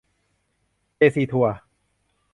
[0.95, 1.53] เจซีทัวร์